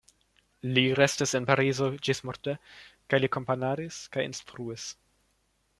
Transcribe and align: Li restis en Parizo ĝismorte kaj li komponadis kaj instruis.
Li 0.77 0.83
restis 0.99 1.33
en 1.39 1.45
Parizo 1.49 1.89
ĝismorte 2.09 2.57
kaj 3.13 3.21
li 3.23 3.31
komponadis 3.37 4.03
kaj 4.17 4.29
instruis. 4.31 4.93